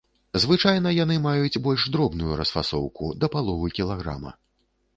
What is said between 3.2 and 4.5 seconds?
да паловы кілаграма.